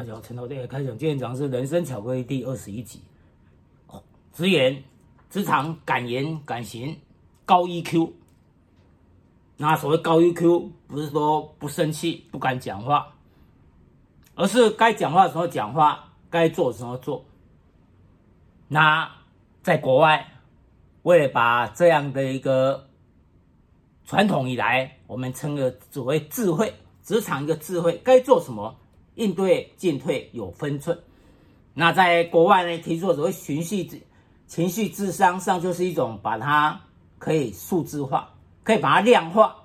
[0.00, 3.02] 大家好，陈老师开讲，今天讲的是《人生巧克力》第二十一集。
[4.32, 4.82] 直，言，
[5.28, 6.98] 职场敢言敢行，
[7.44, 8.10] 高 EQ。
[9.58, 13.12] 那所谓高 EQ，不是说不生气、不敢讲话，
[14.34, 17.22] 而是该讲话的时候讲话，该做的时候做。
[18.68, 19.06] 那
[19.62, 20.26] 在国外，
[21.02, 22.88] 为了把这样的一个
[24.06, 26.72] 传统以来，我们称的所谓智慧，
[27.02, 28.78] 职场一个智慧，该做什么？
[29.14, 30.98] 应对进退有分寸。
[31.74, 33.88] 那在国外呢，提出所谓情绪
[34.46, 36.80] 情绪智商上，就是一种把它
[37.18, 38.34] 可以数字化，
[38.64, 39.56] 可以把它量化，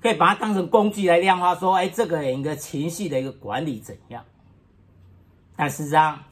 [0.00, 1.54] 可以把它当成工具来量化。
[1.56, 4.24] 说，哎，这个人一个情绪的一个管理怎样？
[5.56, 6.22] 但实际上，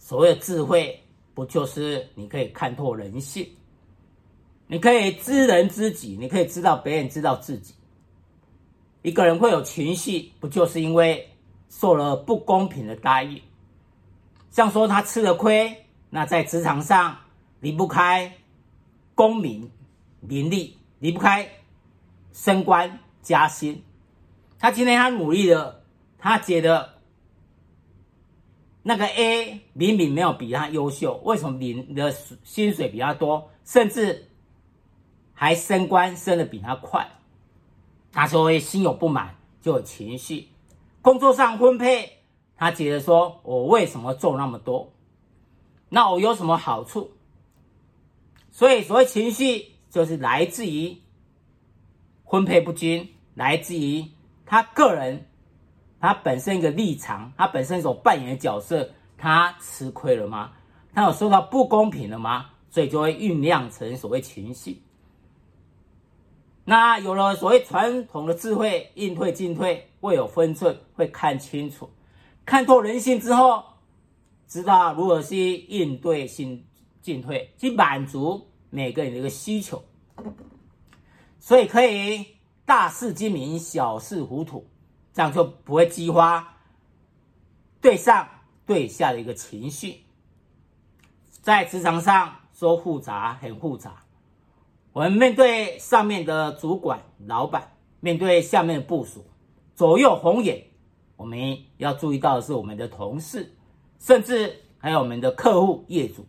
[0.00, 1.00] 所谓的智慧，
[1.34, 3.48] 不就是你可以看透人性，
[4.66, 7.72] 你可以知人知己，你可以知道别人知道自己。
[9.02, 11.30] 一个人会有情绪，不就是因为
[11.68, 13.42] 受了不公平的待遇？
[14.50, 17.16] 像说他吃了亏，那在职场上
[17.60, 18.36] 离不开
[19.14, 19.70] 功名
[20.20, 21.48] 名利，离不开
[22.32, 23.82] 升官加薪。
[24.58, 25.82] 他今天他努力了，
[26.18, 26.96] 他觉得
[28.82, 32.12] 那个 A 明明没有比他优秀，为什么你的
[32.44, 34.28] 薪水比他多，甚至
[35.32, 37.08] 还升官升的比他快？
[38.12, 40.48] 他说会心有不满，就有情绪。
[41.02, 42.18] 工作上分配，
[42.56, 44.92] 他觉得说：“我为什么做那么多？
[45.88, 47.12] 那我有什么好处？”
[48.52, 50.96] 所以，所谓情绪，就是来自于
[52.28, 54.04] 分配不均，来自于
[54.44, 55.26] 他个人
[56.00, 60.52] 他本身一个立场，他本身所扮演的角色，他吃亏了吗？
[60.92, 62.50] 他有受到不公平了吗？
[62.68, 64.82] 所以就会酝酿成所谓情绪。
[66.70, 71.90] 那有了所谓传统的智慧，应退进退，会有分寸，会看清楚，
[72.46, 73.64] 看透人性之后，
[74.46, 76.64] 知道如何去应对性
[77.02, 79.82] 进退，去满足每个人的一个需求，
[81.40, 82.24] 所以可以
[82.64, 84.64] 大事精明，小事糊涂，
[85.12, 86.56] 这样就不会激发
[87.80, 88.28] 对上
[88.64, 90.04] 对下的一个情绪，
[91.42, 94.04] 在职场上说复杂很复杂。
[94.92, 99.24] 我们面对上面的主管、老板，面对下面的部署，
[99.76, 100.60] 左右逢源。
[101.16, 103.54] 我们要注意到的是我们的同事，
[104.00, 106.26] 甚至还有我们的客户、业主。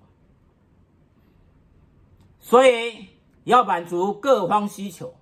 [2.40, 3.08] 所以
[3.46, 5.16] 要满足各方需求，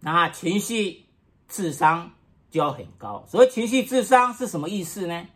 [0.00, 1.06] 那情绪
[1.48, 2.10] 智商
[2.50, 3.24] 就要很高。
[3.26, 5.26] 所谓情绪智商是什么意思呢？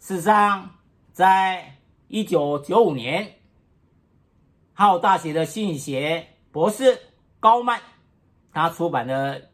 [0.00, 0.70] 事实上，
[1.12, 3.36] 在一九九五年。
[4.76, 6.98] 哈佛大学的心理学博士
[7.38, 7.80] 高曼，
[8.52, 9.40] 他出版的《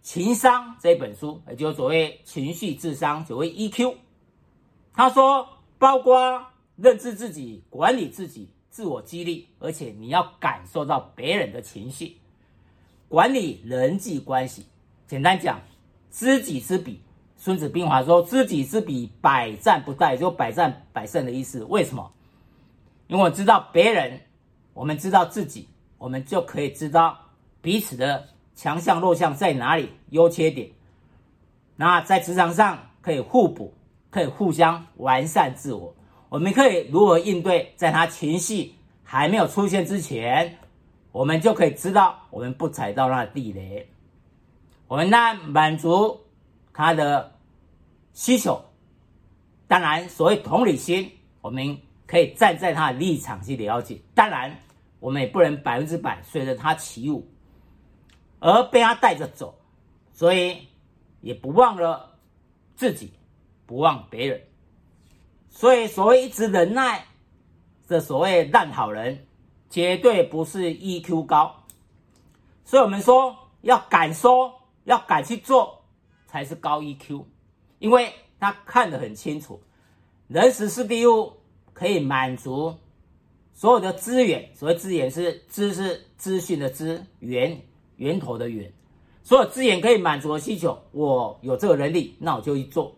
[0.00, 3.94] 情商》这本书，也就是所谓情绪智商，所谓 EQ。
[4.94, 5.46] 他说，
[5.78, 6.46] 包括
[6.76, 12.16] 认知自己、管理自己、自我激励，而且你要感受到别人的情绪，
[13.08, 14.64] 管理人际关系。
[15.06, 15.60] 简单讲，
[16.10, 17.02] 知己知彼。
[17.36, 21.62] 孙子兵法说：“知己知彼，百战不殆”，就百战百胜的意思。
[21.64, 22.13] 为什么？
[23.06, 24.18] 因为我知道别人，
[24.72, 27.18] 我们知道自己，我们就可以知道
[27.60, 30.70] 彼此的强项弱项在哪里，优缺点。
[31.76, 33.74] 那在职场上可以互补，
[34.10, 35.94] 可以互相完善自我。
[36.30, 37.72] 我们可以如何应对？
[37.76, 38.72] 在他情绪
[39.02, 40.56] 还没有出现之前，
[41.12, 43.86] 我们就可以知道我们不踩到那地雷。
[44.88, 46.20] 我们呢，满足
[46.72, 47.32] 他的
[48.14, 48.64] 需求。
[49.68, 51.78] 当然，所谓同理心，我们。
[52.14, 54.56] 可以站在他的立场去了解，当然，
[55.00, 57.28] 我们也不能百分之百随着他起舞，
[58.38, 59.58] 而被他带着走，
[60.12, 60.68] 所以
[61.22, 62.16] 也不忘了
[62.76, 63.12] 自己，
[63.66, 64.40] 不忘别人。
[65.48, 67.04] 所以，所谓一直忍耐
[67.88, 69.26] 的所谓烂好人，
[69.68, 71.64] 绝对不是 EQ 高。
[72.64, 74.54] 所以我们说，要敢说，
[74.84, 75.82] 要敢去做，
[76.28, 77.24] 才是高 EQ，
[77.80, 79.60] 因为他看得很清楚，
[80.28, 81.32] 人时事地物。
[81.74, 82.74] 可以满足
[83.52, 87.60] 所有的资源，所谓资源是知识资讯的资，源
[87.96, 88.72] 源头的源，
[89.22, 92.96] 所有资源可以满足的需求，我有这个能力，那我就去做。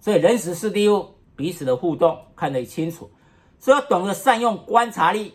[0.00, 3.10] 所以人时事地物彼此的互动看得清楚，
[3.58, 5.32] 所以要懂得善用观察力，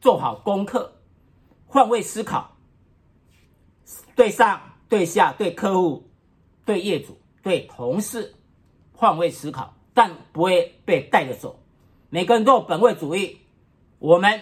[0.00, 0.92] 做好功课，
[1.66, 2.56] 换位思考，
[4.16, 6.08] 对上对下对客户
[6.64, 8.34] 对业主对同事
[8.92, 11.59] 换位思考，但不会被带着走。
[12.10, 13.38] 每个人都有本位主义，
[14.00, 14.40] 我们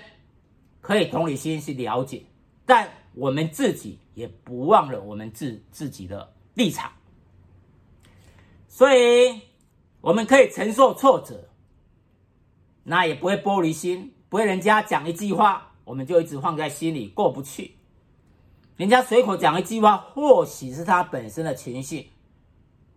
[0.81, 2.23] 可以同理心去了解，
[2.65, 6.91] 但我们自己也不忘了我们自自己的立场。
[8.67, 9.43] 所以，
[10.01, 11.49] 我们可以承受挫折，
[12.85, 17.75] 那也不会玻璃心，不会人家讲一句话，我们就一直放在心里过不去。
[18.77, 22.11] 人家随口讲一句话，或许是他本身的情绪，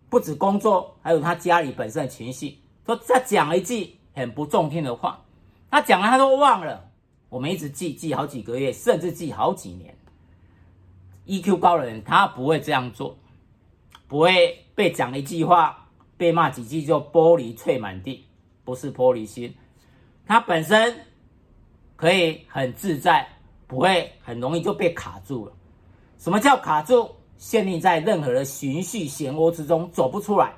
[0.09, 2.59] 不止工作，还有他家里本身的情绪。
[2.85, 5.23] 说再讲一句很不中听的话，
[5.69, 6.89] 他讲了他都忘了。
[7.29, 9.95] 我们一直记记好几个月，甚至记好几年。
[11.27, 13.17] EQ 高的人他不会这样做，
[14.07, 15.87] 不会被讲一句话，
[16.17, 18.25] 被骂几句就玻璃碎满地，
[18.63, 19.55] 不是玻璃心。
[20.25, 21.05] 他本身
[21.95, 23.27] 可以很自在，
[23.67, 25.53] 不会很容易就被卡住了。
[26.17, 27.11] 什么叫卡住？
[27.37, 30.53] 陷溺在任何的循序漩涡之中，走不出来。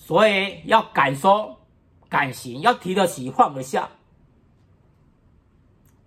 [0.00, 1.60] 所以要敢说
[2.08, 3.90] 敢行，要提得起放得下。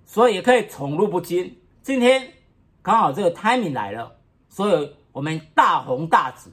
[0.03, 1.55] 所以也可以宠辱不惊。
[1.83, 2.33] 今天
[2.81, 4.17] 刚好这个 timing 来了，
[4.49, 6.51] 所以我们大红大紫。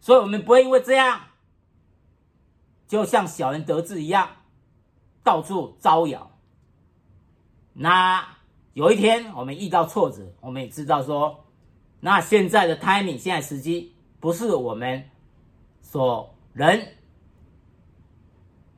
[0.00, 1.20] 所以我们不会因为这样，
[2.88, 4.28] 就像小人得志一样，
[5.22, 6.32] 到处招摇。
[7.74, 8.34] 那。
[8.72, 11.44] 有一天我们遇到挫折，我们也知道说，
[12.00, 15.08] 那现在的 timing，现在时机不是我们
[15.94, 16.88] 说人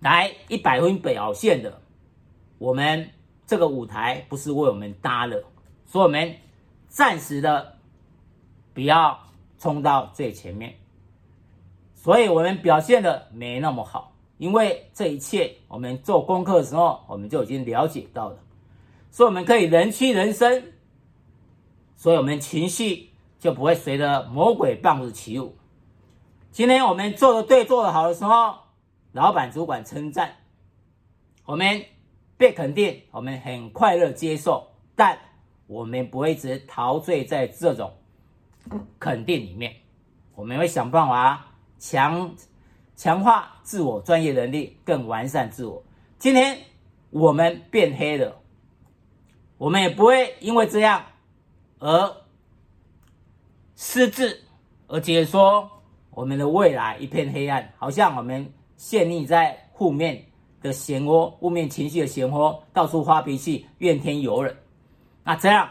[0.00, 1.80] 来一百分表现的，
[2.58, 3.08] 我们
[3.46, 5.42] 这个舞台不是为我们搭的，
[5.86, 6.34] 所以我们
[6.88, 7.78] 暂时的
[8.74, 9.18] 不要
[9.58, 10.74] 冲到最前面，
[11.94, 18.36] 所以我们表现的没那么好，因为这一切我们做功课的时候，我们就已经了解到了。
[19.10, 20.74] 所以我们可以人屈人伸，
[21.94, 23.08] 所以我们情绪
[23.38, 25.56] 就不会随着魔鬼棒子起舞。
[26.56, 28.56] 今天我们做的对、做的好的时候，
[29.12, 30.36] 老板、主管称赞，
[31.44, 31.84] 我们
[32.38, 35.18] 被肯定，我们很快乐接受，但
[35.66, 37.92] 我们不会一直陶醉在这种
[38.98, 39.76] 肯定里面，
[40.34, 41.46] 我们会想办法
[41.78, 42.34] 强
[42.96, 45.84] 强化自我专业能力，更完善自我。
[46.18, 46.58] 今天
[47.10, 48.34] 我们变黑了。
[49.58, 51.04] 我们也不会因为这样
[51.80, 52.16] 而
[53.76, 54.42] 失智，
[54.86, 55.75] 而觉得说
[56.16, 60.24] 我们的未来一片黑暗，好像我们陷溺在负面
[60.62, 64.56] 的漩涡、负面情绪的漩涡，到处发脾气、怨天尤人。
[65.22, 65.68] 那这样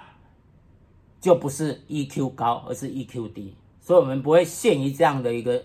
[1.19, 3.57] 就不是 EQ 高，而是 EQ 低。
[3.80, 5.63] 所以，我们不会陷于这样的一个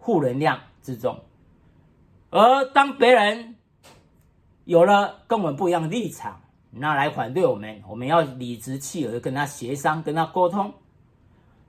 [0.00, 1.20] 负能量之中。
[2.30, 3.56] 而当别人
[4.64, 10.72] 有了跟我们不一样的立场，那来反对我们，我们要理直气和跟他协商，跟他沟通，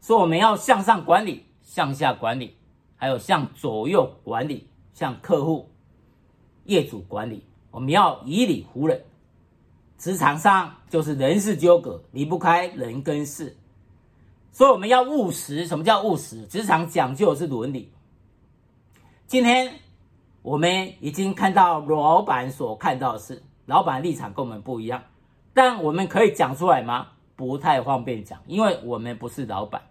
[0.01, 1.43] 说我们要向上管理，
[1.75, 2.55] 向下管理，
[2.95, 5.69] 还有向左右管理，向客户、
[6.63, 9.03] 业主管理，我们要以理服人。
[9.97, 13.57] 职场上就是人事纠葛，离不开人跟事，
[14.53, 15.67] 所以我们要务实。
[15.67, 16.45] 什么叫务实？
[16.45, 17.91] 职场讲究的是伦理。
[19.27, 19.73] 今天
[20.43, 23.43] 我们已经看到老板所看到的事。
[23.65, 25.03] 老板立场跟我们不一样，
[25.53, 27.07] 但我们可以讲出来吗？
[27.35, 29.81] 不太方便讲，因为我们不是老板。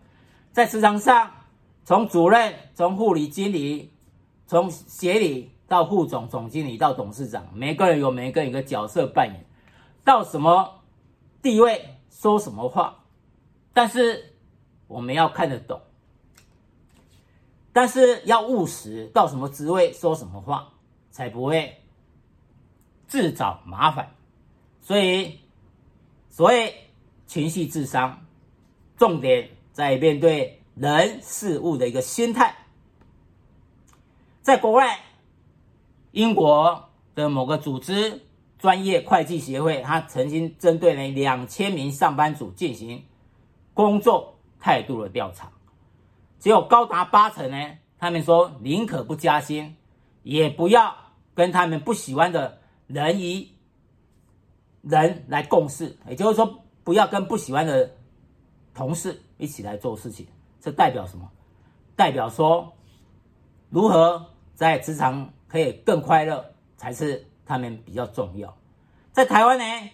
[0.51, 1.31] 在职场上，
[1.85, 3.93] 从主任、从护理经理、
[4.47, 9.45] 从协理到副总、总经理到董事长，每个人有每个人一个角色扮演，
[10.03, 10.83] 到什么
[11.43, 13.05] 地位说什么话，
[13.73, 14.35] 但是
[14.87, 15.81] 我们要看得懂，
[17.73, 20.73] 但是要务实，到什么职位说什么话，
[21.11, 21.81] 才不会。
[23.07, 24.13] 自找麻烦，
[24.81, 25.39] 所以
[26.31, 26.75] 所谓
[27.27, 28.27] 情绪智商，
[28.97, 32.55] 重点在面对人事物的一个心态。
[34.43, 34.99] 在国外，
[36.13, 38.23] 英国的某个组织
[38.59, 43.05] 专业会计协会，他曾经针对了两千名上班族进行
[43.73, 45.51] 工作态度的调查，
[46.39, 49.77] 只有高达八成呢，他们说宁可不加薪，
[50.23, 50.95] 也不要
[51.35, 52.61] 跟他们不喜欢的。
[52.87, 53.49] 人与
[54.83, 57.97] 人来共事，也就是说，不要跟不喜欢的
[58.75, 60.27] 同事一起来做事情。
[60.65, 61.31] 这代表什么？
[61.95, 62.73] 代表说，
[63.69, 66.43] 如何在职场可以更快乐，
[66.79, 68.57] 才是他们比较重要。
[69.13, 69.91] 在台湾呢，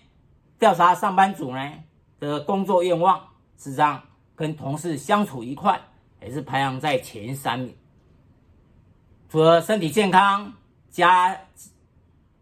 [0.61, 1.73] 调查上班族呢
[2.21, 3.19] 的工作愿望，
[3.59, 4.01] 实际上
[4.37, 5.81] 跟同事相处愉快，
[6.23, 7.77] 也是排行在前三名。
[9.29, 10.53] 除了身体健康
[10.89, 11.41] 加。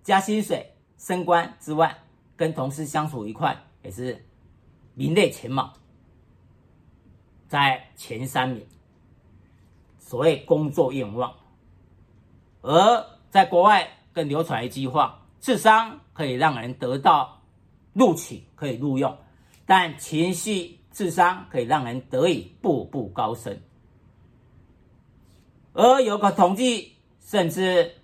[0.02, 1.98] 加薪水、升官之外，
[2.34, 4.26] 跟同事相处愉快也是
[4.94, 5.74] 名列前茅，
[7.48, 8.64] 在前三名。
[9.98, 11.34] 所谓工作愿望，
[12.62, 17.42] 而在国外更流传一句话：智商可以让人得到
[17.92, 19.18] 录取可以录用，
[19.66, 23.60] 但情绪智商可以让人得以步步高升。
[25.74, 27.94] 而有个统计，甚至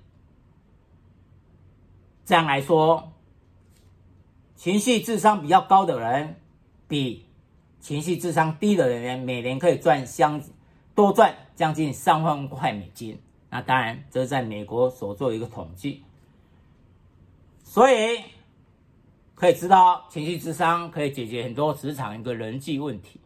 [2.27, 3.13] 这样来说，
[4.57, 6.41] 情绪智商比较高的人，
[6.87, 7.24] 比
[7.85, 10.41] 情绪智商低的人每年可以赚相
[10.95, 13.21] 多赚将近三万块美金。
[13.51, 16.03] 那当然，这是在美国所做一个统计，
[17.63, 18.19] 所以
[19.35, 23.21] 可以知道，情绪智商可以解决很多职场一个人际问题。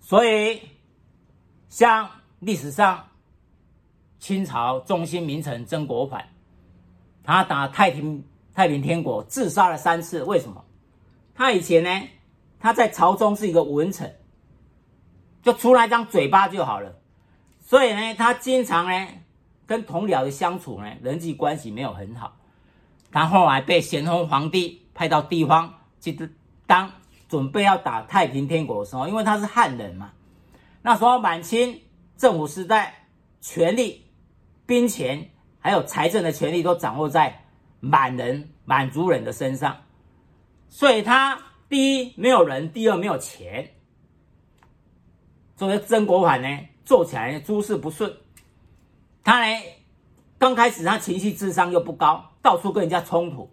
[0.00, 0.60] 所以，
[1.68, 2.10] 像。
[2.40, 3.08] 历史上，
[4.18, 6.28] 清朝中心名臣曾国藩，
[7.22, 10.22] 他打太平太平天国自杀了三次。
[10.24, 10.62] 为什么？
[11.34, 11.90] 他以前呢，
[12.64, 14.16] 他在朝中是一个文臣，
[15.42, 16.96] 就出来张嘴巴就好了。
[17.60, 19.06] 所以呢，他经常呢
[19.66, 22.34] 跟同僚的相处呢，人际关系没有很好。
[23.12, 26.18] 他后来被咸丰皇帝派到地方去
[26.66, 26.90] 当，
[27.28, 30.12] 准备要打太平天国的时候，因为他是汉人嘛，
[30.80, 31.82] 那时候满清。
[32.16, 33.08] 政府时代，
[33.42, 34.06] 权力、
[34.64, 35.28] 兵权
[35.58, 37.44] 还有财政的权力都掌握在
[37.80, 39.76] 满人、满族人的身上，
[40.70, 41.36] 所以他
[41.74, 43.74] 第一没有人，第二没有钱，
[45.56, 48.16] 所以曾国藩呢做起来诸事不顺。
[49.24, 49.60] 他呢
[50.38, 53.50] 刚开始他情绪智商又不高，到处跟人家冲突，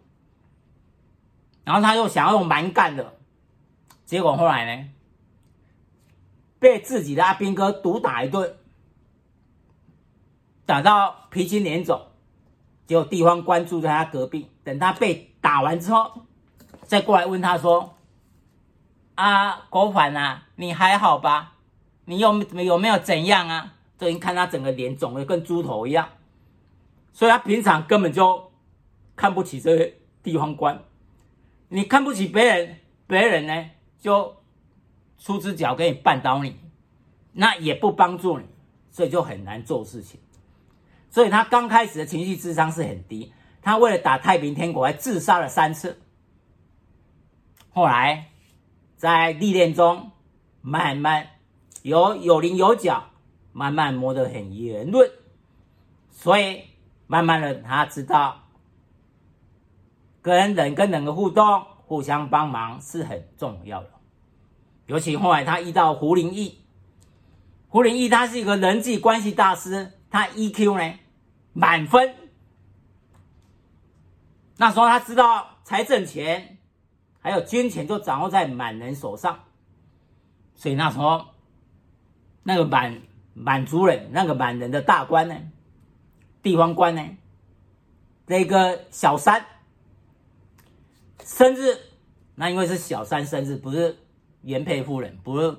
[1.63, 3.17] 然后他又想要用蛮干的，
[4.05, 4.89] 结果后来呢？
[6.59, 8.55] 被自己的阿兵哥毒打一顿，
[10.67, 11.99] 打到鼻青脸肿，
[12.85, 14.51] 结果地方官住在他隔壁。
[14.63, 16.27] 等他被打完之后，
[16.83, 17.95] 再过来问他说
[19.21, 21.53] ：“啊，国藩啊，你还好吧？
[22.05, 26.09] 你有没有没有怎样啊？”就已经看他整个脸肿得跟猪头一样，
[27.13, 28.51] 所以他平常根本就
[29.15, 30.81] 看不起这些地方官。
[31.69, 34.35] 你看不起别人，别人呢就。
[35.23, 36.57] 出只脚给你绊倒你，
[37.33, 38.45] 那也不帮助你，
[38.89, 40.19] 所以就很难做事情。
[41.11, 46.01] 所以他刚开始的情绪智商是很低，他为了打太平天国还自杀了三次。
[47.69, 48.30] 后来
[49.01, 50.11] 在历练中，
[50.61, 51.27] 慢慢
[51.81, 53.05] 有有棱有角，
[53.51, 55.09] 慢慢磨得很圆润，
[56.11, 56.65] 所以
[57.07, 58.43] 慢慢的他知道，
[60.21, 63.89] 跟人跟人的互动，互相帮忙是很重要的。
[64.85, 66.59] 尤其后来他遇到胡林翼，
[67.69, 70.99] 胡林翼他是一个人际关系大师，他 EQ 呢
[71.53, 72.13] 满分。
[74.57, 76.59] 那时候他知道才挣钱
[77.21, 79.39] 还有军权就掌握在满人手上，
[80.55, 81.27] 所以那时候
[82.43, 83.01] 那个满
[83.33, 85.35] 满族人那个满人的大官呢，
[86.43, 87.01] 地方官呢，
[88.25, 89.45] 那个小三
[91.23, 91.77] 生日，
[92.35, 93.97] 那因为是小三生日，不是。
[94.43, 95.55] 原配夫人不是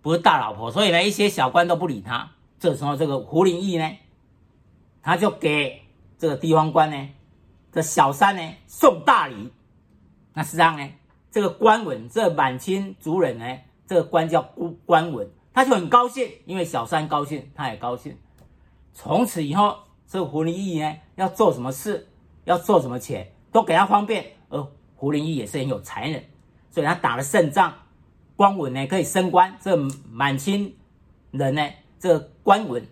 [0.00, 2.30] 不是大老婆，所以呢，一些小官都不理他。
[2.58, 3.98] 这时候，这个胡林翼呢，
[5.02, 5.82] 他就给
[6.16, 7.08] 这个地方官呢，
[7.70, 9.52] 这小三呢送大礼。
[10.34, 10.88] 那实际上呢，
[11.30, 14.42] 这个官文，这满清族人呢，这个官叫
[14.86, 18.16] 官文，他就很高兴，因为小三高兴，他也高兴。
[18.94, 22.08] 从此以后，这个胡林翼呢，要做什么事，
[22.44, 24.24] 要做什么钱，都给他方便。
[24.48, 26.22] 而胡林翼也是很有才能，
[26.70, 27.74] 所以他打了胜仗。
[28.36, 29.76] 官文呢可以升官，这
[30.10, 30.74] 满清
[31.30, 32.86] 人呢，这官文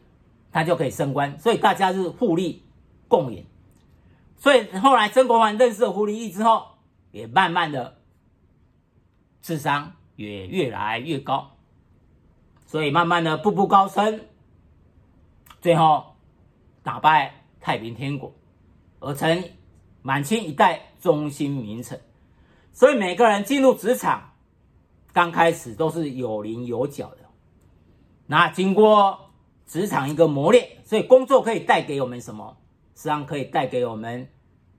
[0.53, 2.63] 他就可以升官，所以大家是互利
[3.09, 3.45] 共赢。
[4.37, 6.67] 所以后来曾国藩认识了胡林翼之后，
[7.11, 7.99] 也慢慢的
[9.43, 11.57] 智商也越来越高，
[12.67, 14.21] 所以慢慢的步步高升，
[15.61, 16.17] 最后
[16.83, 18.35] 打败太平天国，
[18.99, 19.45] 而成
[20.03, 22.01] 满清一代中心名臣。
[22.73, 24.27] 所以每个人进入职场。
[25.13, 27.29] 刚开始都是有棱有角的，
[28.29, 29.33] 那经过
[29.67, 32.57] 职场一个磨练，所以工作可以带给我们什么？
[32.95, 34.29] 实际上可以带给我们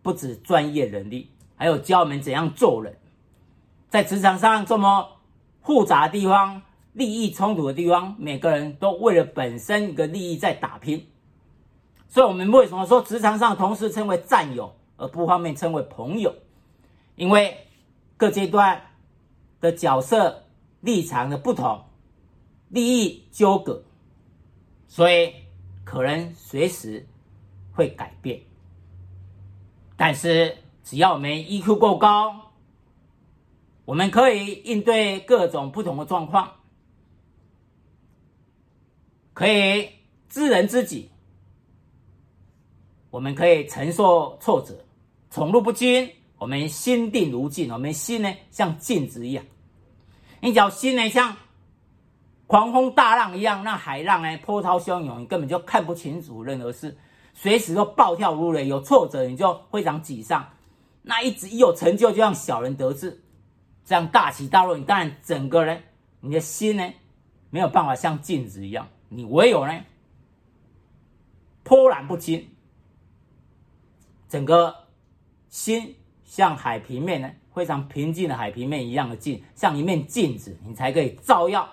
[0.02, 1.30] 不止专业能力，
[1.62, 2.98] 还有教我们怎样做人。
[3.88, 5.20] 在职场上这么
[5.62, 6.64] 复杂的地方、
[6.94, 11.08] 利益冲突的地方，每个人都为了本身一个利益在打拼。
[12.08, 16.34] 所以，我们为什么说职场上同事称为战友，而不方便称为朋友？
[17.16, 17.68] 因为
[18.18, 18.82] 各阶段。
[19.60, 20.46] 的角色
[20.80, 21.84] 立场的不同，
[22.70, 23.84] 利益纠葛，
[24.88, 25.36] 所以
[25.84, 27.06] 可能随时
[27.72, 28.42] 会改变。
[29.96, 32.52] 但是只要我们 EQ 够高，
[33.86, 36.50] 我们可以应对各种不同的状况，
[39.34, 39.90] 可以
[40.30, 41.10] 知人知己，
[43.10, 44.76] 我们可以承受挫折，
[45.30, 49.44] 宠辱不惊，我们心定如镜，我们心呢像镜子一样。
[50.40, 51.36] 你只要心呢像
[52.48, 56.98] 狂风大浪一样，那海浪呢波涛汹涌，你根本就看不清楚任何事，
[57.34, 58.68] 随时都暴跳如雷。
[58.68, 60.48] 有挫折你就非常沮丧，
[61.04, 63.24] 那一直一有成就就像小人得志，
[63.84, 65.84] 这样大起大落，你当然整个人
[66.20, 66.94] 你的心呢
[67.50, 69.84] 没有办法像镜子一样，你唯有呢
[71.64, 72.48] 波澜不惊。
[74.30, 74.88] 整个
[75.50, 81.68] 心像海平面呢，非常平静的海平面一样的静，像一面镜子，你才可以照耀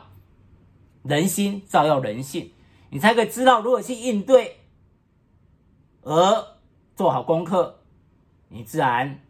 [1.05, 2.51] 人心，照耀人性，
[2.91, 4.57] 你才可以知道如何去应对，
[6.03, 6.59] 而
[6.97, 7.78] 做好功课，
[8.49, 9.21] 你自然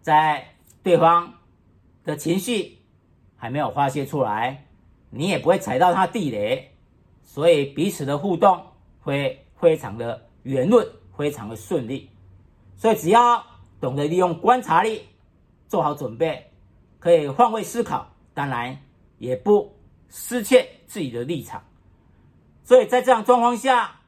[0.00, 0.46] 在
[0.82, 1.34] 对方
[2.04, 2.78] 的情绪
[3.36, 4.66] 还没有发泄出来，
[5.10, 6.70] 你也不会踩到他地雷，
[7.22, 8.64] 所以彼此的互动
[9.00, 12.08] 会非常的圆润，非常的顺利。
[12.76, 13.44] 所以，只要
[13.80, 15.02] 懂得利用观察力，
[15.66, 16.50] 做好准备，
[16.98, 18.78] 可以换位思考，当然
[19.18, 19.76] 也不
[20.08, 21.62] 失去自己的立场。
[22.62, 24.00] 所以在这样状况下，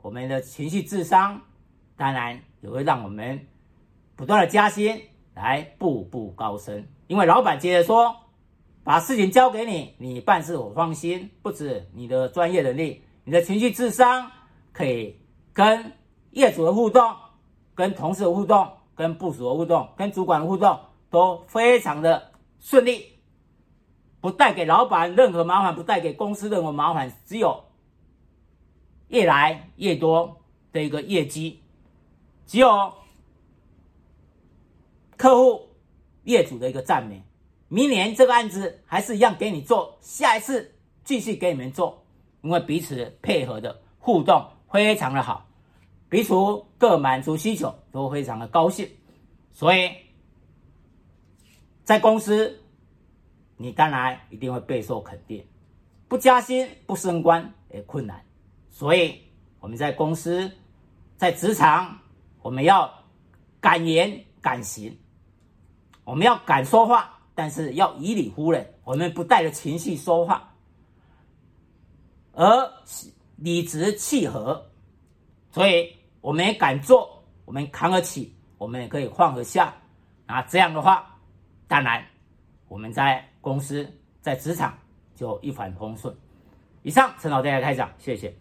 [0.00, 1.40] 我们的情绪智商
[1.96, 3.46] 当然也会让我们
[4.16, 5.00] 不断的加薪，
[5.34, 6.86] 来步步高升。
[7.06, 8.14] 因为老板接着说
[8.84, 11.30] ：“把事情交给你，你办事我放心。
[11.42, 14.30] 不止你的专业能力，你的情绪智商
[14.72, 15.18] 可以
[15.52, 15.92] 跟
[16.30, 17.14] 业主的互动。”
[17.76, 20.78] 跟同事的互动、跟部署的互动、跟主管的互动
[21.10, 22.30] 都非常的
[22.60, 23.18] 顺利，
[24.20, 27.64] 不带给老板任何麻烦，不带给公司任何麻烦，只有
[29.08, 30.36] 越来越多
[30.72, 31.64] 的一个业绩，
[32.46, 32.92] 只有
[35.24, 35.70] 客户、
[36.24, 37.24] 业主的一个赞美。
[37.68, 40.70] 明年这个案子还是一样给你做，下一次
[41.02, 42.04] 继续给你们做，
[42.42, 45.48] 因为彼此配合的互动非常的好。
[46.10, 46.34] 彼此
[46.76, 48.86] 各满足需求，都非常的高兴，
[49.50, 49.90] 所以
[51.84, 52.60] 在公司，
[53.56, 55.42] 你当然一定会备受肯定，
[56.06, 58.22] 不加薪、不升官也困难。
[58.68, 59.18] 所以
[59.58, 60.52] 我们在公司、
[61.16, 61.98] 在职场，
[62.42, 62.92] 我们要
[63.58, 64.94] 敢言敢行，
[66.04, 70.52] 我们要敢说话，但是要以理服人，我们不带着情绪说话，
[72.32, 72.72] 而
[73.36, 74.64] 理直气和，
[75.50, 75.94] 所以。
[76.24, 79.74] 我们也敢做，我们扛得起，我们也可以放得下。
[80.24, 81.14] 啊这样的话，
[81.68, 82.02] 当然
[82.66, 83.86] 我们在公司、
[84.22, 84.72] 在职场
[85.14, 86.16] 就一帆风顺。
[86.82, 88.34] 以上，陈老师来开讲，谢谢。